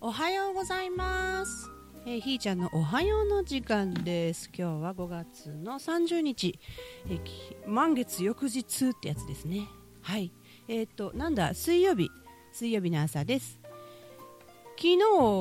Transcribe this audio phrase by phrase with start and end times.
[0.00, 1.68] おはようございます。
[2.06, 4.48] えーひーちゃんのおはようの時間です。
[4.56, 6.56] 今日は5月の30日、
[7.08, 7.20] えー
[7.68, 9.66] 満月翌日ってやつですね。
[10.00, 10.30] はい。
[10.68, 12.12] えっ、と、なんだ、水曜日、
[12.52, 13.58] 水曜日の朝です。
[14.76, 14.98] 昨日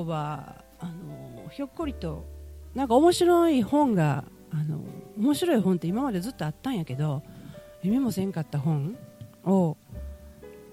[0.07, 2.25] は、あのひょっこりと、
[2.73, 4.79] なんか面白い本が、あの
[5.19, 7.21] 面白い本って今までずっとあったんやけど、
[7.81, 8.97] 読みもせんかった本
[9.45, 9.77] を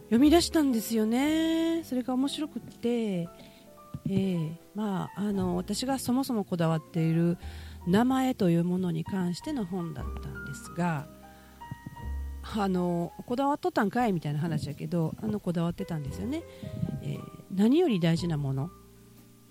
[0.05, 1.85] 読み出したんですよね。
[1.85, 3.29] それが面白くって、
[4.09, 7.39] ええまあ、あの私がそもそもこだわっている
[7.87, 11.07] 名前というものに関しての本だったんですが
[12.43, 16.43] あのこだわっとったんかいみたいな話だけどあのこだわってたんですよね、
[17.03, 18.71] えー何より大事なもの。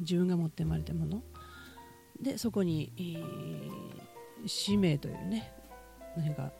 [0.02, 1.24] 自分が持って生まれたもの。
[2.22, 3.94] でそこに、えー
[4.46, 5.54] 使命というね
[6.18, 6.52] 何か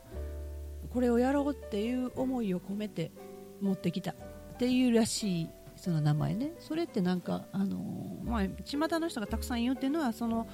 [0.90, 3.12] これをやろうっていう思いを込めて
[3.60, 4.16] 持ってきたっ
[4.58, 5.50] ていうらしい
[5.84, 6.54] その名前ね。
[6.60, 7.76] それってなんかあの
[8.24, 10.48] まあ巷の人がたくさん言うっていうのはその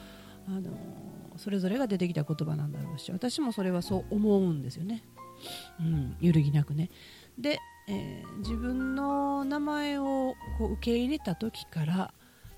[0.48, 0.72] あの
[1.38, 5.04] それぞれが出てきた言葉なんだろうし私もそれはそう思うんですよね、
[5.80, 6.90] うん、揺るぎなくね。
[7.38, 12.14] で、えー自分の名前をこう受け入れた時から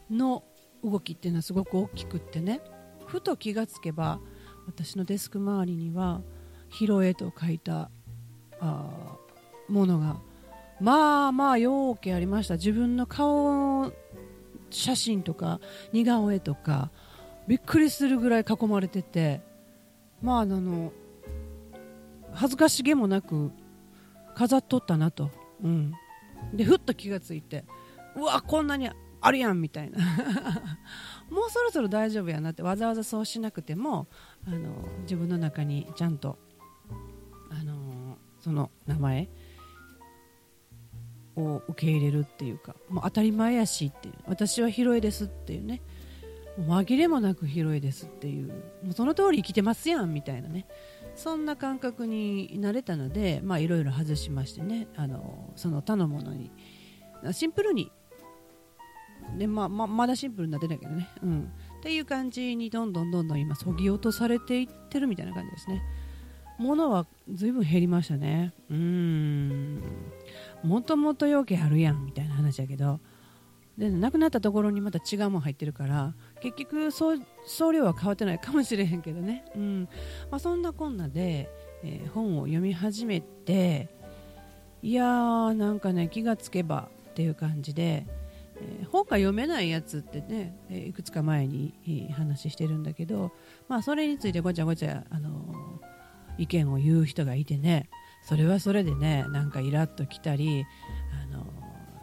[0.09, 0.45] の
[0.81, 2.61] 動きっていうのはすごく大きくってね。
[3.06, 4.22] ふと気がつけば
[4.66, 6.22] 私のデスク周りには
[6.69, 7.91] 「ヒロエ」と書いた
[8.61, 9.17] あ
[9.67, 10.22] ものが
[10.81, 12.55] まあまあようけありました。
[12.55, 13.91] 自分の顔
[14.69, 15.59] 写真とか
[15.93, 16.91] 似顔絵とか
[17.47, 19.41] びっくりするぐらい囲まれてて。
[20.21, 20.93] まああの
[22.33, 23.51] 恥ずかしげもなく
[24.35, 25.31] 飾っとったなと、
[25.63, 25.93] うん、
[26.53, 27.66] でふっと気がついて
[28.16, 28.89] うわこんなに
[29.23, 29.99] あるやんみたいな。
[31.29, 34.07] もうそろそろ大丈夫やなってわざわざそうしなくても
[34.45, 34.69] あの
[35.03, 36.38] 自分の中にちゃんと
[37.49, 39.29] あのその名前
[41.35, 45.81] を受け入れるっていうかもう当たり前やしっていう私は広いですっていうね
[46.59, 48.47] 紛れもなく広いですっていう
[48.83, 50.67] もうその通り生きてますやんみたいなね
[51.15, 56.51] そんな感覚になれたのでいろいろ外しましてねあのその他のものに
[57.31, 57.91] シンプルに
[59.38, 65.81] でまあままだシンプルになってないけどね、うん、っていう感じにどんどんどんどん今そぎ落とされていってるみたいな感じですね。
[66.59, 68.53] 物は随分減りましたね。
[68.69, 69.81] うん。
[70.63, 72.99] もともと要件あるやんみたいな話だけど
[73.77, 77.13] でなくなったところにまた違うもん入ってるから結局総
[77.45, 79.89] 総量は変わってないかもしれへんけどね、うん。
[80.29, 81.50] まあ、そんなこんなで、
[81.83, 83.89] えー本を読み始めて
[84.83, 88.05] いやーなんかね気がつけばっていう感じで、
[88.57, 93.31] えー本が読めないやつってね、えーいくつか前に、えー話してるんだけど、
[93.67, 95.91] まあ、それについてごちゃごちゃ、あのー
[96.38, 97.89] 意見を言う人がいてね
[98.23, 100.65] それはそれでねなんかイラッときたり、
[101.23, 101.45] あの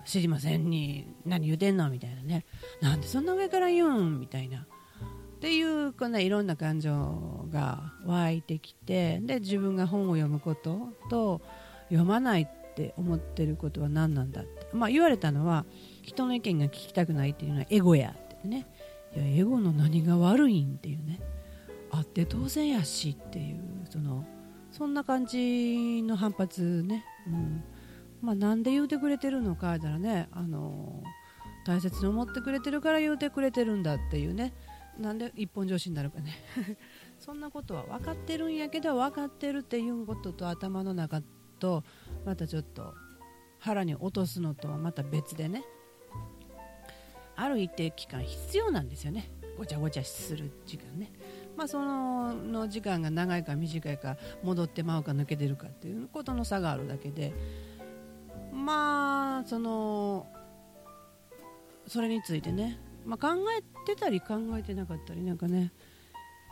[0.04, 2.44] 知りませんに何言うてんのみたいなね。
[2.80, 4.66] なんでそんな上から言うんみたいな。
[5.38, 11.40] っていうこんないろんな感情が湧いてきてで自分が本を読むことと
[11.90, 15.64] 読まないって思ってることは何なんだって、まあ、言われたのは
[16.02, 18.66] 人の意見が聞きたくないっていうのはエゴやってね。
[19.14, 21.20] いやエゴの何が悪いんっていうね。
[21.92, 24.24] あって当然やしっていうその
[24.78, 27.65] そんな感じの反発ね、うん。
[28.22, 31.03] まあ、なんで言うてくれてるのかだらねあの
[31.66, 34.55] 大切に思ってくれてるから言うてくれてるんだっていうね。
[34.99, 36.33] なんで一本上司になるかね。
[37.19, 41.22] そんなことは分かってるんやけど分かってるっていうことと頭の中
[41.59, 41.83] と
[42.25, 42.95] またちょっと
[43.59, 45.65] 腹に落とすのとはまた別でね。
[47.34, 49.31] ある一定期間必要なんですよね。
[49.56, 51.12] ごちゃごちゃする時間ね。
[51.58, 57.34] まあそのの時間が長いか短いか戻ってまうか抜けてるかっていうことの差があるだけで
[58.52, 60.28] まあその
[61.88, 65.72] それについてね、まあ、考えてたり考えてなかったりなんかね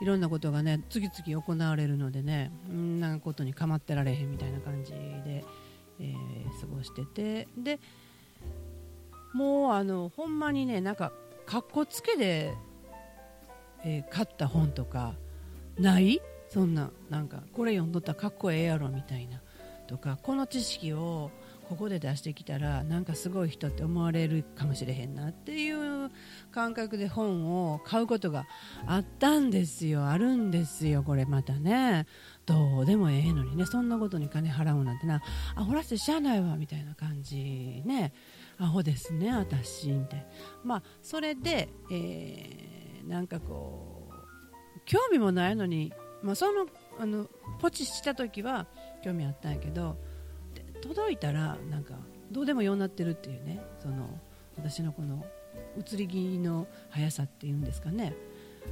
[0.02, 7.78] いろんなことがね次々行われるのでねんなことに構ってられへんみたいな感じで、えー過ごしててで
[9.34, 11.12] もうあのほんまにねなんか
[11.44, 12.54] かっこつけで、
[13.86, 15.14] えー買った本とか
[15.78, 16.20] ない？
[16.50, 19.40] そんななんかこれ読んどったらかっこええやろみたいな。
[19.86, 21.30] とかこの知識を
[21.68, 26.10] ここで出してきたらなんかすごい人って思われるかもしれへんなっていう
[26.50, 28.46] 感覚で本を買うことが
[28.86, 30.06] あったんですよ。
[30.06, 32.06] あるんですよこれまたね。
[32.46, 33.64] どうでもええのにね。
[33.66, 35.22] そんなことに金払うなんてな。
[35.54, 38.12] アホらせてしゃあないわみたいな感じね。
[38.58, 40.26] アホですね私みたいな。
[40.64, 45.92] まあそれで、えーなんかこう興味もないのに、
[46.22, 46.66] まあ、その
[46.98, 47.28] あの
[47.60, 48.66] ポチした時は
[49.02, 49.96] 興味あったんやけど
[50.82, 51.94] 届いたらなんか
[52.30, 54.18] どうでもようになってるっていうねその
[54.56, 55.24] 私のこの
[55.76, 58.14] 移り気の速さっていうんですかね。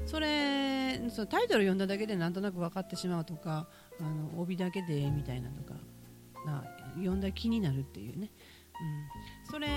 [0.07, 3.69] それそのタイトル読んだだけでなんとなく分かってしまうとか
[4.01, 5.75] あの帯だけでみたいなとか
[6.45, 6.65] な
[6.97, 8.31] 読んだ気になるっていうね、
[9.47, 9.69] うん、それ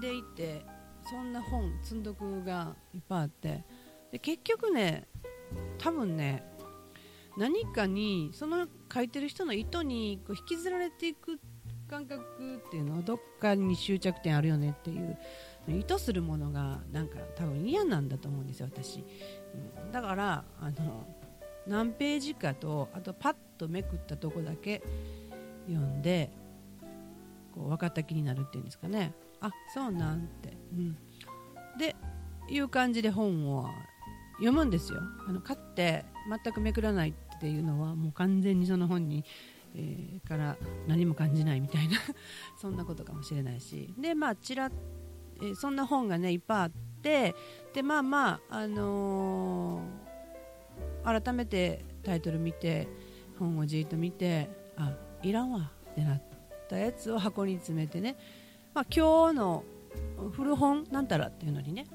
[0.00, 0.66] でいて
[1.08, 3.64] そんな本積んどくがいっぱいあって
[4.12, 5.06] で結局ね
[5.78, 6.44] 多分ね
[7.36, 11.38] 何かにその書いてる人の意図にこう引きずられていく
[11.88, 12.22] 感覚
[12.56, 15.18] っていうのはどっかに終着点あるよねっていう
[15.68, 19.04] 意図するものがなんか多分嫌なんだと思うんですよ私、
[19.84, 21.06] うん、だからあの
[21.66, 24.82] 何ページかとあとパッとめくったとこだけ
[25.68, 26.30] 読んで
[27.54, 29.12] こう分かった気になるっていうんですかね。
[29.40, 30.96] あそうなんて、うん、
[31.78, 31.96] で
[32.48, 33.66] いう感じで本を
[34.40, 35.00] 読むんですよ。
[35.28, 36.04] あの買って
[36.44, 39.24] 全くめくらないっていうのはもう完全にその本に、
[39.74, 40.56] えー、から
[40.88, 41.98] 何も感じないみたいな
[42.58, 43.92] そんなことかもしれないし。
[43.98, 44.70] でまあちら、
[45.40, 46.70] えー、そんな本がねいっぱいあっ
[47.02, 47.34] て
[47.74, 52.88] でまあまああのー、改めてタイトル見て
[53.38, 56.22] 本をじっと見てあいらんわってなっ
[56.68, 58.16] たやつを箱に詰めてね、
[58.74, 59.64] まあ、今日の
[60.32, 61.86] 古本なんたらっていうのにね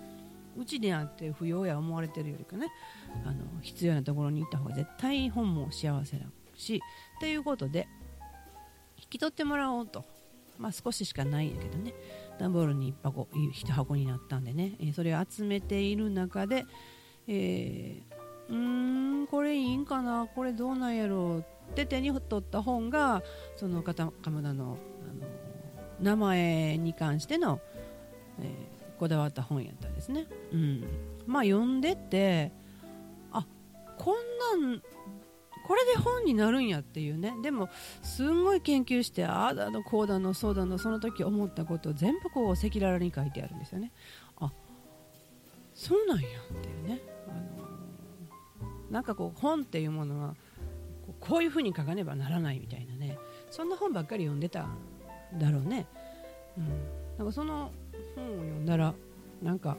[0.58, 2.68] うちであって不要や思われてるよりかね
[3.26, 6.26] あの必要なところに行った方が絶対本も幸せだ
[6.56, 6.82] し
[7.20, 7.88] ということで
[8.98, 10.04] 引き取ってもらおうと、
[10.58, 11.94] まあ、少ししかないんやけどね。
[12.40, 16.66] 段ボールに1箱1箱になったんでね、えそれを集めている中で、
[17.28, 20.28] えー、うーんこれいいんかな？
[20.28, 21.40] これどうなんやろう
[21.72, 23.24] って手に取った本が
[23.56, 24.78] その方鎌田の
[25.10, 25.28] あの
[26.02, 27.62] 名前に関しての、
[28.42, 28.52] え、
[28.96, 30.28] こだわった本やったんですね。
[30.52, 30.84] うん、
[31.26, 32.52] まあ読んでて
[33.32, 33.46] あ
[33.98, 34.82] こんなん
[35.68, 37.36] これで本になるんやっていうね。
[37.42, 37.70] でも
[38.04, 43.92] すんごい研究してああだのこうだのそうだのその時思ったことを全部こう赤裸々に書いてあるんですよね。
[44.38, 44.52] あ
[45.74, 50.36] そうなんやっていうね、あのー、なんかこう本っていうものは
[51.20, 53.18] こういうふうに書かねばならないみたいなね。
[53.50, 54.78] そんな本ばっかり読んでたん
[55.38, 55.88] だろうね、
[56.58, 56.68] うん、
[57.18, 57.72] なんかその
[58.16, 58.94] 本を読んだら
[59.42, 59.78] なんか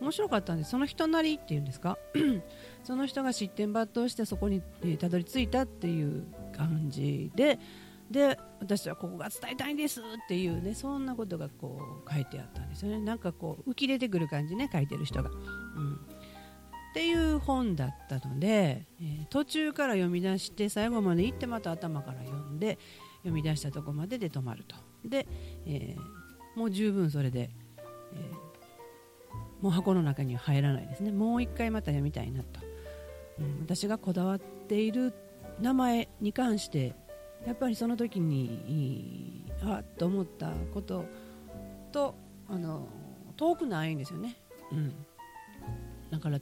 [0.00, 1.98] 面白かったんでその人なりっていうんですか？
[2.84, 4.62] その人が失点抜刀してそこに、
[4.98, 6.24] たどり着いたっていう
[6.56, 7.58] 感じで
[8.10, 13.00] で私はここが伝えたいんですっていうねそんなことがこう書いてあったんですよね。
[13.00, 22.78] なんかこう浮き出てくる感じね書いてる人が、うん、っていう本だったので、えー、途中から読み出して最後まで行ってまた頭から読んで
[23.18, 24.76] 読み出したとこまでで止まると。
[25.04, 25.26] で、
[25.66, 26.17] えー、
[26.58, 27.50] もう十分それで、
[28.12, 31.12] えー、もう箱の中には入らないですね。
[31.12, 32.60] もう一回また読みたいなと、
[33.38, 35.14] うん、私がこだわっている
[35.60, 36.96] 名前に関して
[37.46, 41.04] やっぱりその時にあっと思ったこと
[41.92, 42.14] と
[42.48, 42.88] あの
[43.36, 44.36] 遠くないんですよね、
[44.72, 44.94] うん、
[46.10, 46.40] だから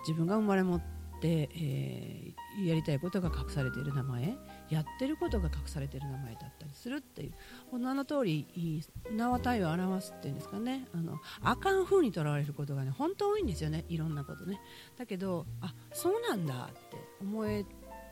[0.00, 0.82] 自分が生まれ持っ
[1.22, 4.36] て、えー、やりたいことが隠されている名前
[4.68, 7.28] やってることが隠されている名前だったりするってい
[7.72, 7.78] う。
[7.78, 10.86] 名の通り名は体を表すっていうんですかね。
[10.92, 13.84] あのあかん風にとらわれることがね本当多いんですよね。
[13.88, 14.60] いろんなことね。
[14.98, 17.64] だけどあそうなんだって思え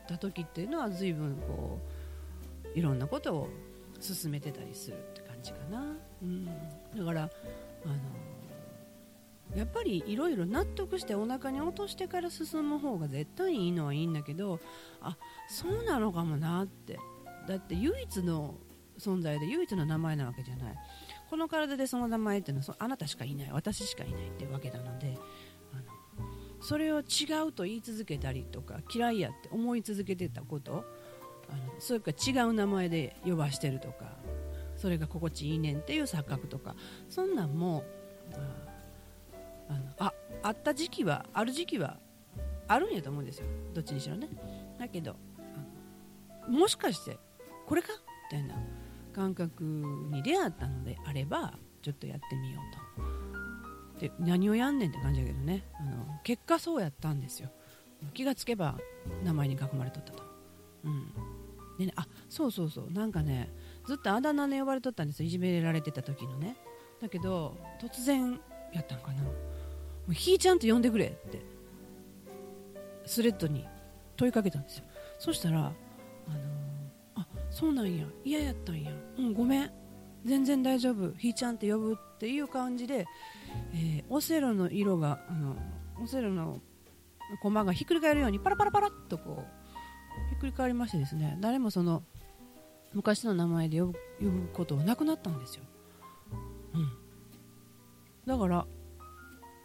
[0.07, 1.79] た時っていうのは随分こ
[2.73, 3.49] ういろんなことを
[3.99, 5.83] 進めてたりするって感じかな、
[6.23, 7.95] うん、だからあの
[9.55, 14.59] やっぱりいろいろ納得してお腹に落としてから進む方が絶対いいのはいいんだけど
[15.01, 15.17] あ
[15.49, 16.99] そうなのかもなって。
[17.47, 18.55] だって唯一の
[18.97, 20.75] 存在で唯一の名前なわけじゃない。
[21.29, 23.51] この体でその名前っていうのはあなたしかいない。
[23.51, 25.17] 私しかいないっていうわけなので
[25.73, 25.83] あの
[26.61, 27.03] それを違
[27.47, 30.85] うと言い続けたりとか嫌いやって思い続けてたこと
[31.49, 34.17] あのそれか違う名前で呼ばしてるとか
[34.75, 36.75] それが心地いいねんっていう錯覚とか
[37.09, 37.83] そんなんも
[38.33, 38.70] あ
[39.75, 40.13] のあ
[40.43, 41.97] あった時期はある時期は
[42.67, 43.45] あるんやと思うんですよ。
[43.73, 44.29] どっちにしろね。
[44.79, 45.15] だけど
[46.47, 47.17] もしかして
[47.65, 47.89] これか？
[48.31, 48.55] みたいな
[49.13, 53.99] 感覚に出会ったのであればちょっとやってみようと。
[53.99, 55.63] で何をやんねんって感じだけどね。
[55.79, 57.49] あの結果そうやったんですよ。
[58.13, 58.77] 気がつけば
[59.23, 60.23] 名前に囲まれとったと、
[60.85, 61.13] うん、
[61.77, 62.91] でねあそうそうそう。
[62.91, 63.51] なんかね
[63.85, 65.27] ずっとあだ名で呼ばれとったんですよ。
[65.27, 66.55] いじめられてた時のね。
[66.99, 68.39] だけど突然
[68.73, 69.23] やったんかな。
[70.11, 71.41] うひーちゃんと呼んでくれって
[73.05, 73.67] スレッドに
[74.15, 74.85] 問いかけたんですよ。
[75.19, 75.71] そしたら、あのー、
[77.15, 78.05] あそうなんや。
[78.23, 78.91] 嫌やったんや。
[79.17, 79.71] うんごめん。
[80.23, 81.11] 全然大丈夫。
[81.17, 83.07] ひーちゃんって呼ぶっていう感じで、
[83.73, 85.55] えー、オセロの色があの
[86.01, 86.61] オセロの
[87.41, 92.03] 駒がひっくり返るようにパラパラパラっとこうひっくり返りましてですね誰もその
[92.93, 95.63] 昔の名前で呼ぶ呼ぶことはなくなったんですよ、
[96.73, 96.91] うん、
[98.25, 98.67] だから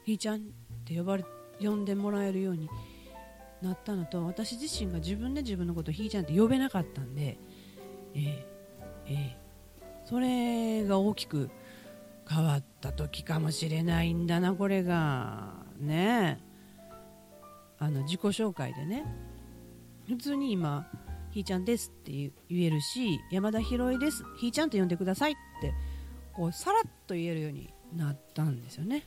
[0.07, 0.39] ひーちゃんっ
[0.85, 1.25] て呼ばれ
[1.61, 2.71] 呼んでもらえるように
[3.61, 7.37] なったのと私自身が自分で自分のことひーちゃんって呼べなかったんで、
[8.15, 8.45] えー
[9.09, 11.51] えー、それが大きく
[12.29, 15.55] 変わった時かもしれないんだなこれが。
[15.79, 16.41] ね。
[17.79, 19.05] あの自己紹介でね。
[20.09, 20.87] 普通に今
[21.31, 25.75] 「ひーちゃんです」って言えるし「山田博恵ですひーちゃんと呼んでください」って
[26.33, 29.05] こうさらっと言えるようになったんですよね、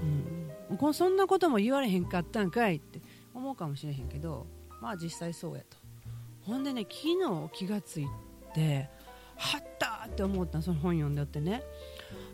[0.00, 3.00] うん、そんなことも言われへんかったんかいって
[3.34, 4.46] 思うかもしれへんけど
[4.80, 5.76] まあ実際そうやと。
[6.42, 8.06] ほんでね昨日気がつい
[8.54, 8.88] て
[9.36, 11.62] はったって思ったその本読んでってね。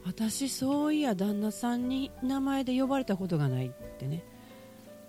[0.05, 4.25] 私そういや旦那さんに名前で呼ばれたことがないってね。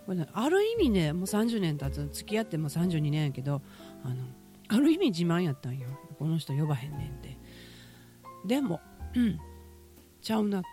[0.05, 3.61] これねある意味ねもう30年経つ付き合っても32年やけど
[4.03, 4.25] あの
[4.67, 5.87] ある意味自慢やったんよ。
[6.17, 7.37] この人呼ばへんねんって。
[8.45, 8.79] でも、
[9.15, 9.39] うん、
[10.21, 10.67] ちゃうなと、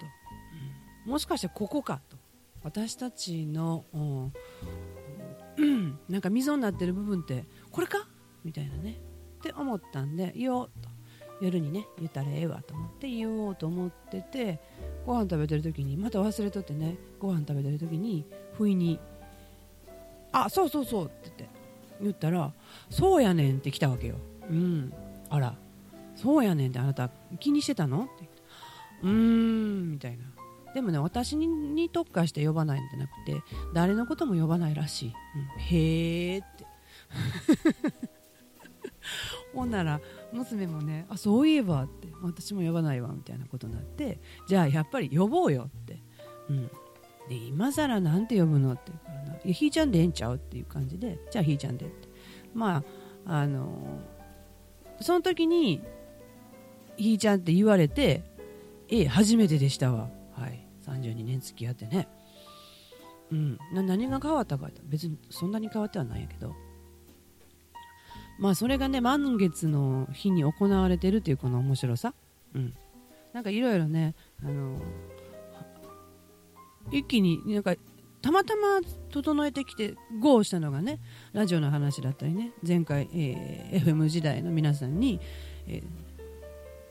[1.07, 2.17] もしかしてここかと。
[2.63, 4.33] 私たちの、うん。
[6.09, 8.07] なんか溝になってる部分ってこれか？
[8.45, 9.01] みたいなね。
[9.39, 10.89] って思ったんで言おうと。
[11.41, 14.59] 夜にね言ったらええわと思って言おうと思ってて
[15.05, 18.25] ご飯食べてる時にまた忘れとってねご飯食べてる時に
[18.57, 18.99] 不意に
[20.33, 21.49] 「あそうそうそう」って言って
[22.01, 22.55] 言ったら
[22.89, 24.17] 「そうやねん」って来たわけよ。
[24.49, 24.91] うん
[25.29, 25.55] あら。
[26.15, 28.05] そうやねんってあなた気にしてたの？
[28.05, 28.43] って言って
[29.03, 30.25] うーんみたいな。
[30.76, 33.42] でもね私に特化して呼ばないんじゃなくて
[33.73, 35.14] 誰のことも呼ばないらしい、うん、
[35.59, 36.66] へえって。
[39.54, 40.02] ほんなら
[40.35, 45.99] 娘もねあそういえばって私も呼ばないわみたいなことになってじゃあやっぱり呼ぼうよって、
[46.50, 46.66] うん、
[47.30, 48.75] で今更なんて呼ぶの？
[48.75, 50.37] って言うからないやひーちゃんでええんちゃう？
[50.37, 52.06] っていう感じでじゃあひーちゃんでって。
[52.52, 52.85] ま
[53.25, 55.83] ああのー、その時に
[56.99, 58.25] ひーちゃんって言われて
[58.90, 60.66] ええ初めてでしたわはい。
[60.87, 62.09] 32年付き合ってね。
[63.31, 63.59] うん。
[63.73, 66.55] 何が変わったかって別にそんなに変わってはないんやけど。
[68.38, 72.14] まあそれがね満月の日に行われてるっていうこの面白さ、
[72.55, 72.75] うん、
[73.33, 74.78] なんかいろいろねあの
[76.93, 77.75] 一気になんか
[78.23, 81.00] たまたま整えてきて GO したのがね
[81.33, 85.21] ラジオの話だったりね前回、えー、FM 時代の皆さんに、
[85.66, 85.83] え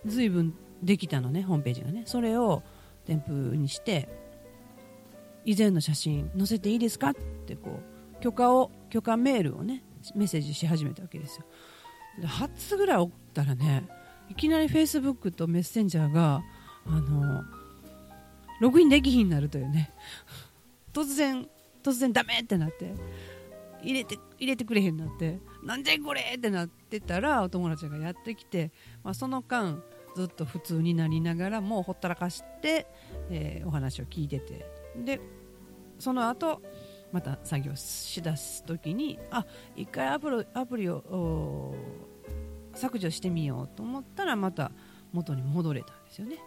[0.05, 2.03] ー、随分できたのねホームページがね。
[2.05, 2.63] それを
[3.05, 4.09] 添付にして
[5.45, 7.13] 以前の写真載せていいですかっ
[7.45, 7.79] てこ
[8.19, 9.83] う許可を許可メールをね
[10.15, 11.45] メッセージし始めたわけですよ。
[12.19, 13.87] で8つぐらい送ったらね
[14.29, 16.41] いきなりフェイスブックとメッセンジャーが
[16.85, 17.43] あの
[18.59, 19.91] ログインできひんなるというね。
[20.93, 21.47] 突然
[21.83, 22.93] 突然ダメってなって
[23.83, 28.71] 入れて入れてくれへんなってなんでこれってなってたらお友達がやってきて、
[29.03, 29.83] まあ、その間
[30.15, 32.87] ずっと普通になりながらもうほったらかして、
[33.29, 34.65] えー、お話を聞いてて。
[35.03, 35.19] で
[35.99, 36.61] その後
[37.11, 39.45] また作業しだす時にあ
[39.75, 41.75] 一回アプリアプリを
[42.73, 44.71] 削除してみようと思ったらまた
[45.13, 46.37] 元に戻れたんですよね、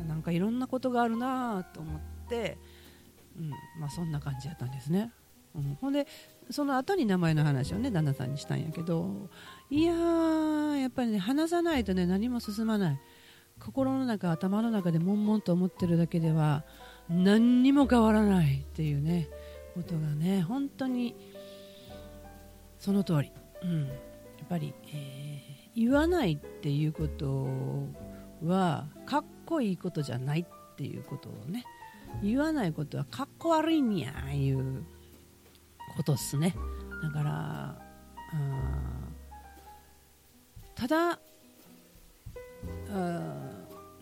[0.00, 2.56] うん、なんかいろんなことがあるなと思って、
[3.36, 3.50] うん
[3.80, 5.12] まあ、そんな感じやったんですね、
[5.54, 6.06] うん、ほんで
[6.50, 9.28] その後に名前の話をね旦那さんにしたんやけど
[9.70, 13.00] いやーやっぱりね話さないとね何も進まない。
[13.58, 16.64] 心の中頭の中で悶々と思ってるだけでは
[17.08, 19.28] 何にも変わらないっていうね
[19.74, 21.14] ことがね本当に
[22.78, 23.94] その通り、うん、や
[24.44, 27.48] っぱり、えー、言わないっていうこと
[28.44, 31.64] はかっこいいことじゃないっていうことをね
[32.22, 34.84] 言わないことはかっこ悪いんやいう
[35.96, 36.54] ことっすね。
[37.02, 37.78] だから
[40.74, 41.18] ただ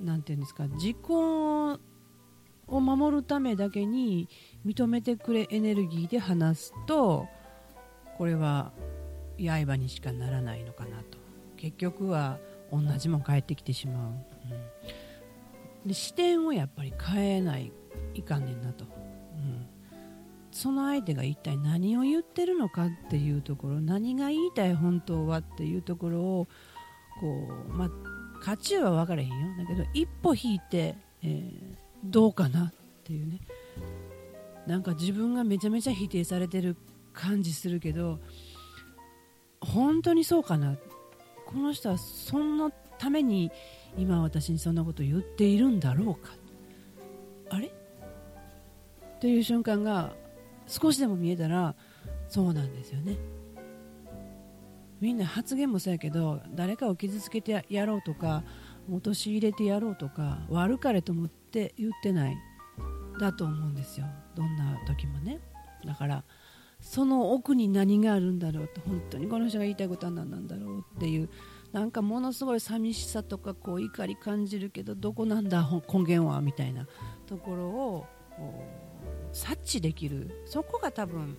[0.01, 1.79] 何て言うんですか自己を
[2.69, 4.29] 守るためだけに
[4.65, 7.27] 認めてくれエネルギーで話すと
[8.17, 8.73] これは
[9.39, 11.27] 刃にしかならないのかなと。
[11.57, 12.39] 結局は
[12.71, 14.13] 同じもん返ってきてしまう、
[15.85, 17.73] うん、で視点をやっぱり変えない
[18.15, 18.89] いかんねんなと、う
[19.39, 19.67] ん、
[20.57, 26.49] その相手が一体何を言ってるのかっていうところ何が言いたい本当はっていうところを
[27.21, 27.91] こうまあ
[28.39, 29.35] 勝ちは分からへんよ。
[29.59, 33.41] だけど一歩引いて、えーどうかなっていうね。
[34.67, 36.77] なんか自分がめちゃめちゃ否定されてる
[37.13, 38.21] 感じするけど
[39.61, 40.77] 本当にそうかな。
[41.47, 43.51] この人はそんなために
[43.97, 46.33] 今私にそんなこと言っているんだろうか。
[47.51, 47.67] あれ？
[47.67, 47.71] っ
[49.19, 50.15] ていう瞬間が
[50.67, 51.75] 少しでも見えたら
[52.29, 53.17] そうなんですよね。
[55.01, 58.45] みんな発言もそうやけど誰かを傷つけてやろうとか
[58.91, 62.37] 陥れてやろうとか悪かれと思って言ってない。
[63.19, 64.07] だと思うんですよ。
[64.35, 65.41] どんな時もね。
[65.85, 66.25] だから
[66.81, 71.31] その奥に何があるんだろうと本当にこの人が言いたいことは何なんだろうっていう
[71.73, 76.87] なんかものすごい寂しさとかこう怒り感じるけどどこなんだ根源はみたいな
[77.27, 78.07] ところを
[79.37, 80.43] 察知できる。
[80.47, 81.37] そこが多分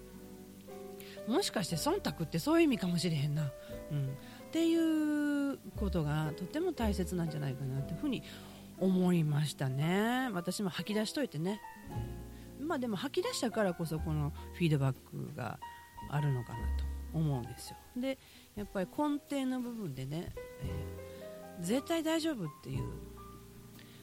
[1.27, 3.51] もしかして忖度ってそういう意味かもしれへんな、
[3.91, 4.09] うん、っ
[4.51, 8.23] ていうことがとても大切なんじゃないかなというふうに
[8.79, 10.29] 思いましたね。
[10.31, 11.59] 私も吐き出しといてね、
[12.59, 15.59] まあでも吐き出したからこそこのフィードバックが
[16.09, 17.77] あるのかなと思うんですよ。
[17.97, 18.19] で
[18.55, 22.83] やっぱり根底の部分でね、えー、絶対大丈夫っていう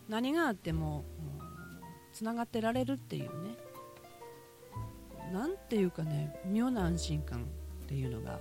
[0.08, 1.04] 何があっても
[2.12, 3.56] つながってられるっていうね。
[5.34, 7.42] なんていうかね妙な安心感っ
[7.88, 8.38] ていうのが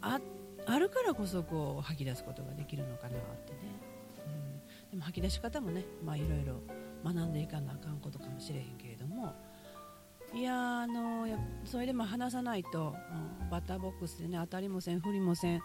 [0.00, 0.18] あ
[0.78, 3.10] るからこそこう吐き出すことができるのかなっ
[3.46, 3.58] てね、
[4.26, 6.54] うん、でも吐き出し方もねまあいろいろ
[7.04, 9.32] 学んでいかなあかんことかもしれへんけれども。
[10.34, 12.96] いやあのやそれでも話さないと、
[13.42, 15.58] うん、バッターボックスでね当たりもせん振りもせん、え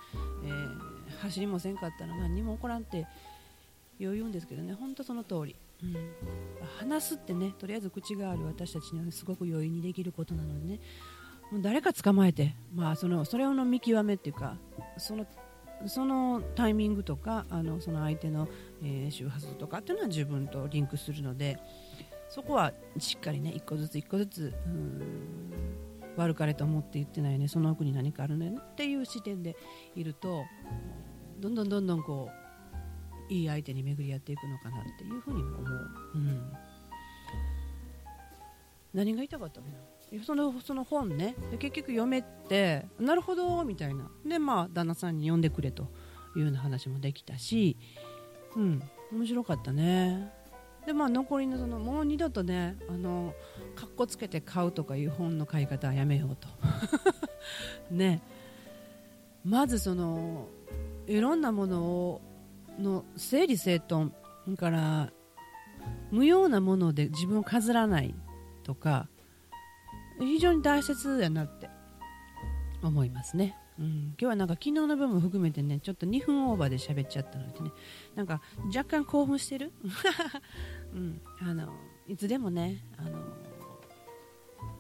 [0.44, 3.08] ー、走りもせんかったら何も起こらんって
[4.00, 4.74] 言うんですけどね。
[4.74, 5.96] 本当その通り、うん、
[6.80, 8.46] 話すってねとりあえず口がある。
[8.46, 10.80] 私たちにはすごく容易にできることなのでね。
[11.52, 14.58] もう誰か捕まえて、まあ、そのそれをの見極めっていうか
[14.98, 15.26] その
[15.86, 18.48] そのタイミングとかあのその相手の、
[18.84, 21.58] えー、周波数とかっていうのは自分とリンクするので
[22.30, 24.54] そこはしっかりね一個ずつ一個ずつ
[26.18, 27.48] 悪かれと思って言ってないね。
[27.48, 28.56] その奥に何かあるね。
[28.60, 29.56] っていう視点で
[29.96, 30.44] いると
[31.40, 32.47] どんどんどんどんこう
[33.30, 36.54] いい相手に巡り合っていくのかなっていうふうにも思う、うん、
[38.94, 39.74] 何が言いたかったかな
[40.24, 41.36] そのその本ね。
[41.60, 44.10] 結局読めてなるほどみたいな。
[44.26, 45.84] でまあ旦那さんに読んでくれと
[46.36, 47.76] いうような話もできたし。
[48.56, 48.82] うん。
[49.12, 50.32] 面白かったね。
[50.86, 53.34] でまあ残りのそのもう二度とねあの
[53.76, 56.48] かっこつけて買うとかいう本の買い方はやめようと。
[57.92, 58.22] ね。
[59.44, 60.48] まずその
[61.06, 62.22] いろんなものを
[62.78, 64.14] の整理整頓。
[64.56, 65.12] から
[66.12, 68.16] 無用なもので自分を飾らない
[68.64, 69.10] とか
[70.20, 71.70] 非常に大切やなって
[72.82, 73.58] 思いますね。
[73.80, 77.72] うん、今日はなんか昨日の分も含めてねちょっと2分オーバーで喋っちゃったのでね。
[78.16, 78.42] なんか
[78.76, 79.72] 若干興奮してる、
[80.94, 81.74] うん、あの
[82.08, 83.24] いつでもねあの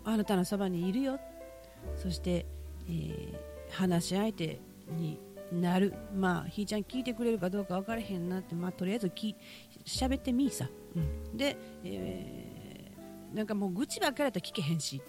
[0.06, 1.20] あなたのそばにいるよ。
[1.96, 2.46] そして、
[2.88, 5.20] えー、話し相手に
[5.52, 5.94] なる。
[6.16, 8.56] まあひーちゃん聞いてくれるかどうか分からへんなって。
[8.56, 9.36] まあとりあえずき
[9.86, 12.48] 喋ってみいさ、うん、で、えー
[13.34, 15.02] なんかもう愚痴ばっかりやったら聞けへんし。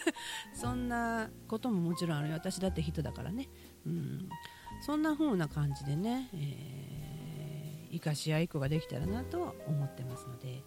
[0.54, 2.34] そんなことももちろんあるよ。
[2.34, 3.48] 私だって人だからね、
[3.84, 4.28] うん、
[4.80, 10.62] そんな風な感じでね、えー、生かし合いっ子ができたらなと思ってますので。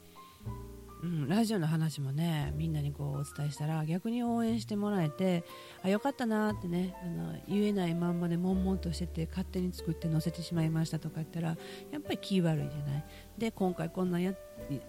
[1.02, 5.46] うん、ラジオの話もねみんなにこうお伝えしたら逆に応援してもらえて
[5.82, 11.58] あよかったなってねあの言えないまんまで悶々としてて勝手に作って載せてしまいましたとか言ったら
[11.92, 13.04] やっぱり気悪いじゃない？
[13.38, 14.34] で今回こんなんや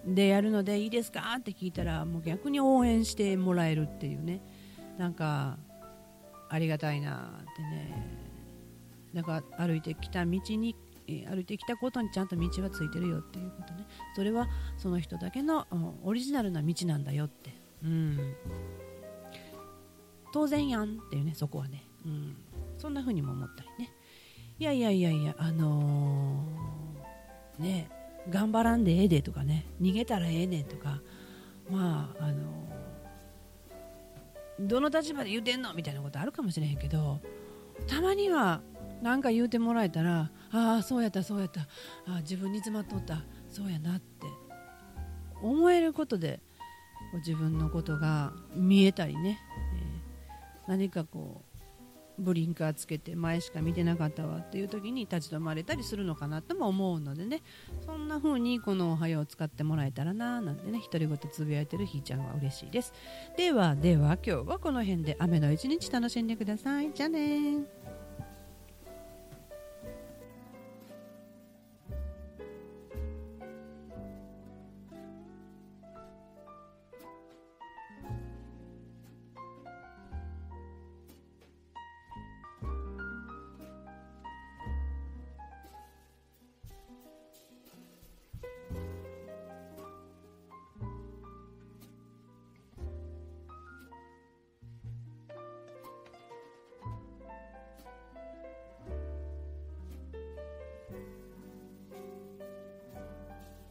[0.05, 4.41] でやるのでいいですかって聞いたらもう逆に応援してもらえるっていうね。
[4.97, 5.57] なんか
[6.49, 8.19] ありがたいなってね。
[9.13, 10.75] なんか歩いてきた道に
[11.07, 13.85] え歩いてきたことにちゃんと道はついてるよっていうことね。
[14.15, 15.67] それはその人だけの
[16.03, 18.35] オリジナルな道なんだよって、うん、
[20.31, 22.35] 当然やんっていうねそこはね、うん、
[22.77, 23.93] そんな風にも思ったりね。
[24.59, 27.89] いやいやいやいやあのー、ね
[28.29, 29.65] 頑張らんでええでとかね。
[29.81, 31.01] 逃げたらええねんとか。
[31.69, 37.21] まああのー、どの立場で言うてんのみたいなことあるかもしれへんけど
[37.87, 38.61] たまには
[39.01, 41.61] 何か言うてもらえたらああそうやったそうやった。
[42.07, 43.23] あ自分に詰まっとった。
[43.49, 44.27] そうやなって。
[45.41, 46.39] 思えることで
[47.25, 49.39] 自分のことが見えたりね、
[50.67, 51.41] えー、何かこ
[52.19, 57.41] うブリンカーつけて前しか見てなかったわっていう時に立ち止まれたりするのかなとも思うのでね。
[57.83, 62.93] そんな風にこの「おはよう」を使ってもらえたらななんてね独り言つぶやいてるひーちゃんは嬉しいです。
[63.35, 66.93] ではでは今日はこの辺で雨の一日楽しんでください。
[66.93, 67.65] じゃあね